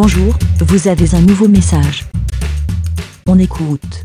Bonjour, 0.00 0.32
vous 0.60 0.86
avez 0.86 1.12
un 1.16 1.20
nouveau 1.20 1.48
message. 1.48 2.04
On 3.26 3.36
écoute. 3.36 4.04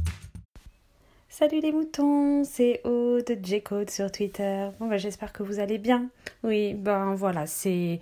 Salut 1.30 1.60
les 1.60 1.72
moutons, 1.72 2.44
c'est 2.44 2.82
Aude 2.84 3.28
de 3.28 3.38
J-Code 3.46 3.92
sur 3.92 4.12
Twitter. 4.12 4.70
Bon 4.80 4.88
bah 4.88 4.98
j'espère 4.98 5.32
que 5.32 5.44
vous 5.44 5.60
allez 5.60 5.78
bien. 5.78 6.08
Oui, 6.44 6.74
ben 6.74 7.14
voilà, 7.14 7.46
c'est 7.46 8.00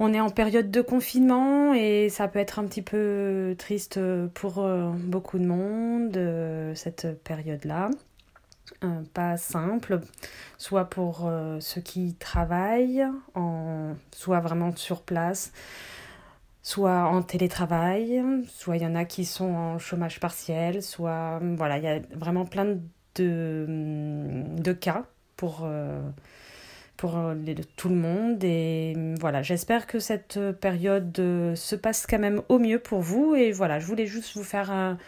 on 0.00 0.12
est 0.12 0.18
en 0.18 0.30
période 0.30 0.72
de 0.72 0.80
confinement 0.80 1.72
et 1.74 2.08
ça 2.08 2.26
peut 2.26 2.40
être 2.40 2.58
un 2.58 2.64
petit 2.64 2.82
peu 2.82 3.54
triste 3.56 4.00
pour 4.34 4.58
euh, 4.58 4.90
beaucoup 4.90 5.38
de 5.38 5.46
monde 5.46 6.16
euh, 6.16 6.74
cette 6.74 7.22
période-là. 7.22 7.90
Euh, 8.82 8.88
pas 9.14 9.36
simple, 9.36 10.00
soit 10.58 10.86
pour 10.86 11.30
ceux 11.60 11.80
qui 11.82 12.16
travaillent, 12.18 13.06
en, 13.36 13.94
soit 14.10 14.40
vraiment 14.40 14.74
sur 14.74 15.02
place, 15.02 15.52
soit 16.62 17.04
en 17.04 17.22
télétravail, 17.22 18.22
soit 18.48 18.76
il 18.76 18.82
y 18.82 18.86
en 18.86 18.94
a 18.94 19.04
qui 19.04 19.24
sont 19.24 19.52
en 19.52 19.78
chômage 19.78 20.20
partiel, 20.20 20.82
soit 20.82 21.40
voilà, 21.56 21.78
il 21.78 21.84
y 21.84 21.88
a 21.88 22.00
vraiment 22.14 22.44
plein 22.44 22.76
de, 23.16 24.72
cas 24.72 25.04
pour, 25.36 25.62
euh, 25.64 26.00
pour 26.96 27.18
tout 27.76 27.88
le 27.88 27.96
monde. 27.96 28.42
Et 28.44 28.94
voilà, 29.20 29.42
j'espère 29.42 29.86
que 29.86 29.98
cette 29.98 30.38
période 30.60 31.16
se 31.16 31.76
passe 31.76 32.06
quand 32.06 32.18
même 32.20 32.42
au 32.48 32.58
mieux 32.58 32.78
pour 32.78 33.00
vous. 33.00 33.34
Et 33.34 33.52
voilà, 33.52 33.78
je 33.78 33.86
voulais 33.86 34.06
juste 34.06 34.36
vous 34.36 34.44
faire 34.44 34.70
un, 34.70 34.98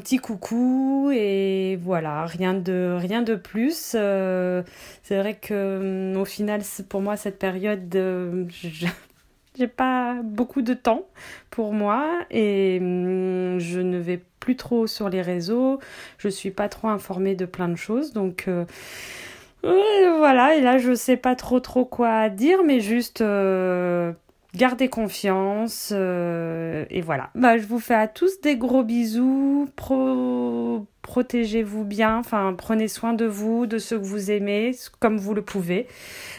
petit 0.00 0.18
coucou 0.18 1.10
et 1.12 1.78
voilà, 1.82 2.24
rien 2.26 2.54
de, 2.54 3.36
plus. 3.36 3.92
Euh, 3.94 4.62
c'est 5.02 5.18
vrai 5.18 5.34
que 5.36 6.14
au 6.16 6.24
final, 6.24 6.62
pour 6.88 7.02
moi, 7.02 7.16
cette 7.16 7.38
période, 7.38 7.94
euh, 7.94 8.46
j'ai 9.56 9.68
pas 9.68 10.16
beaucoup 10.22 10.62
de 10.62 10.74
temps 10.74 11.06
pour 11.50 11.72
moi 11.72 12.20
et 12.30 12.78
hum, 12.80 13.58
je 13.58 13.80
ne 13.80 13.98
vais 13.98 14.20
plus 14.40 14.56
trop 14.56 14.86
sur 14.86 15.08
les 15.08 15.22
réseaux. 15.22 15.78
Je 16.18 16.28
suis 16.28 16.50
pas 16.50 16.68
trop 16.68 16.88
informée 16.88 17.34
de 17.34 17.46
plein 17.46 17.68
de 17.68 17.76
choses 17.76 18.12
donc 18.12 18.46
euh, 18.48 18.64
voilà 19.64 20.54
et 20.54 20.60
là 20.60 20.78
je 20.78 20.94
sais 20.94 21.16
pas 21.16 21.34
trop 21.34 21.60
trop 21.60 21.84
quoi 21.84 22.28
dire 22.28 22.62
mais 22.64 22.80
juste 22.80 23.20
euh, 23.20 24.12
gardez 24.54 24.88
confiance 24.88 25.92
euh, 25.92 26.84
et 26.90 27.00
voilà. 27.00 27.30
Bah 27.34 27.58
je 27.58 27.66
vous 27.66 27.80
fais 27.80 27.94
à 27.94 28.08
tous 28.08 28.40
des 28.40 28.56
gros 28.56 28.82
bisous. 28.82 29.68
Pro 29.76 30.67
protégez-vous 31.08 31.84
bien, 31.84 32.18
enfin 32.18 32.54
prenez 32.56 32.86
soin 32.86 33.14
de 33.14 33.24
vous, 33.24 33.64
de 33.64 33.78
ceux 33.78 33.98
que 33.98 34.04
vous 34.04 34.30
aimez, 34.30 34.72
comme 35.00 35.16
vous 35.16 35.32
le 35.32 35.40
pouvez. 35.40 35.86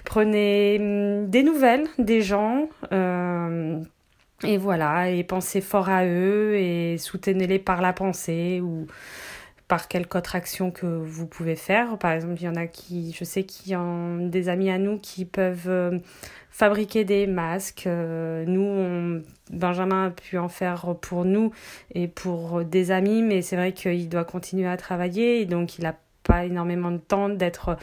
Prenez 0.06 0.78
hum, 0.80 1.28
des 1.28 1.42
nouvelles 1.42 1.88
des 1.98 2.22
gens. 2.22 2.70
Euh, 2.94 3.80
et 4.44 4.58
voilà, 4.58 5.10
et 5.10 5.24
pensez 5.24 5.60
fort 5.62 5.90
à 5.90 6.06
eux 6.06 6.56
et 6.56 7.00
soutenez-les 7.00 7.58
par 7.58 7.82
la 7.82 7.94
pensée 7.94 8.62
ou 8.64 8.86
par 9.70 9.88
quelque 9.88 10.18
autre 10.18 10.36
action 10.36 10.72
que 10.72 10.88
vous 10.88 11.28
pouvez 11.28 11.56
faire. 11.56 11.98
Par 12.00 12.12
exemple, 12.12 12.34
il 12.42 12.44
y 12.44 12.50
en 12.50 12.56
a 12.56 12.66
qui, 12.66 13.16
je 13.18 13.24
sais 13.24 13.44
qu'il 13.44 13.72
y 13.72 13.76
a 13.76 13.82
des 14.20 14.50
amis 14.50 14.72
à 14.72 14.80
nous 14.80 14.98
qui 14.98 15.26
peuvent 15.26 15.70
euh, 15.70 16.00
fabriquer 16.50 17.06
des 17.06 17.28
masques. 17.28 17.86
Euh, 17.86 18.46
nous, 18.48 19.24
Benjamin 19.52 20.08
a 20.08 20.10
pu 20.10 20.40
en 20.40 20.50
faire 20.50 20.96
pour 21.00 21.24
nous 21.24 21.52
et 21.94 22.08
pour 22.08 22.66
des 22.66 22.90
amis, 22.90 23.22
mais 23.22 23.44
c'est 23.44 23.56
vrai 23.56 23.72
qu'il 23.72 24.10
doit 24.10 24.26
continuer 24.26 24.68
à 24.68 24.76
travailler 24.76 25.40
et 25.40 25.46
donc 25.46 25.78
il 25.78 25.86
a 25.86 25.96
pas 26.24 26.46
énormément 26.46 26.92
de 26.92 26.98
temps 26.98 27.30
d'être 27.30 27.78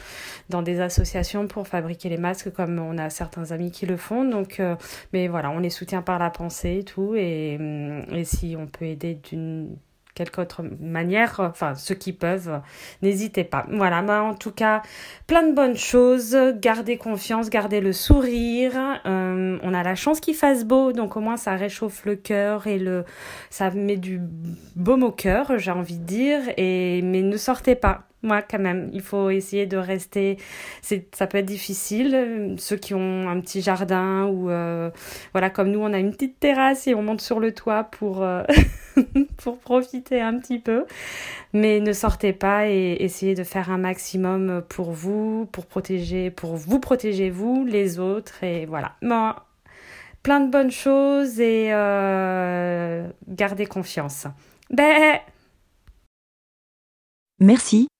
dans 0.49 0.61
des 0.61 0.81
associations 0.81 1.47
pour 1.47 1.67
fabriquer 1.67 2.09
les 2.09 2.17
masques 2.17 2.51
comme 2.51 2.79
on 2.79 2.97
a 2.97 3.09
certains 3.09 3.51
amis 3.51 3.71
qui 3.71 3.85
le 3.85 3.97
font 3.97 4.23
donc 4.23 4.61
euh, 4.61 4.75
mais 5.11 5.27
voilà 5.27 5.49
on 5.49 5.59
les 5.59 5.69
soutient 5.69 6.01
par 6.01 6.17
la 6.17 6.29
pensée 6.29 6.77
et 6.77 6.83
tout 6.83 7.15
et, 7.15 7.57
et 8.11 8.23
si 8.23 8.55
on 8.57 8.67
peut 8.67 8.85
aider 8.85 9.15
d'une 9.15 9.75
quelque 10.17 10.41
autre 10.41 10.63
manière, 10.81 11.39
enfin 11.39 11.75
ceux 11.75 11.93
qui 11.93 12.11
peuvent, 12.11 12.59
n'hésitez 13.03 13.43
pas. 13.43 13.67
Voilà, 13.71 14.01
bah, 14.01 14.23
en 14.23 14.33
tout 14.33 14.51
cas, 14.51 14.81
plein 15.27 15.43
de 15.43 15.53
bonnes 15.53 15.77
choses, 15.77 16.35
gardez 16.55 16.97
confiance, 16.97 17.49
gardez 17.49 17.81
le 17.81 17.93
sourire. 17.93 18.73
Euh, 19.05 19.59
on 19.61 19.73
a 19.73 19.83
la 19.83 19.95
chance 19.95 20.19
qu'il 20.19 20.35
fasse 20.35 20.65
beau, 20.65 20.91
donc 20.91 21.15
au 21.17 21.19
moins 21.19 21.37
ça 21.37 21.55
réchauffe 21.55 22.05
le 22.05 22.15
cœur 22.15 22.65
et 22.65 22.79
le, 22.79 23.05
ça 23.51 23.69
met 23.69 23.97
du 23.97 24.19
baume 24.75 25.03
au 25.03 25.11
cœur, 25.11 25.59
j'ai 25.59 25.71
envie 25.71 25.99
de 25.99 26.05
dire. 26.05 26.39
Et 26.57 27.01
mais 27.03 27.21
ne 27.21 27.37
sortez 27.37 27.75
pas 27.75 28.07
moi 28.23 28.41
quand 28.41 28.59
même 28.59 28.89
il 28.93 29.01
faut 29.01 29.29
essayer 29.29 29.65
de 29.65 29.77
rester 29.77 30.37
c'est 30.81 31.07
ça 31.15 31.27
peut 31.27 31.37
être 31.37 31.45
difficile 31.45 32.55
ceux 32.57 32.75
qui 32.75 32.93
ont 32.93 33.29
un 33.29 33.39
petit 33.39 33.61
jardin 33.61 34.25
ou 34.25 34.49
euh, 34.49 34.89
voilà 35.33 35.49
comme 35.49 35.69
nous 35.69 35.79
on 35.79 35.93
a 35.93 35.99
une 35.99 36.11
petite 36.11 36.39
terrasse 36.39 36.87
et 36.87 36.95
on 36.95 37.03
monte 37.03 37.21
sur 37.21 37.39
le 37.39 37.53
toit 37.53 37.83
pour 37.83 38.23
euh, 38.23 38.43
pour 39.37 39.59
profiter 39.59 40.21
un 40.21 40.37
petit 40.39 40.59
peu. 40.59 40.85
Mais 41.53 41.79
ne 41.79 41.93
sortez 41.93 42.33
pas 42.33 42.67
et 42.67 42.97
essayez 42.99 43.35
de 43.35 43.43
faire 43.43 43.71
un 43.71 43.77
maximum 43.77 44.63
pour 44.67 44.91
vous 44.91 45.47
pour 45.51 45.65
protéger 45.65 46.31
pour 46.31 46.55
vous 46.55 46.79
protéger 46.79 47.29
vous 47.29 47.65
les 47.65 47.99
autres 47.99 48.43
et 48.43 48.65
voilà. 48.65 48.95
Plein 50.23 50.41
de 50.41 50.51
bonnes 50.51 50.71
choses 50.71 51.39
et 51.39 51.69
euh, 51.71 53.07
gardez 53.27 53.65
confiance. 53.65 54.27
Ben 54.69 55.19
Merci, 57.39 57.87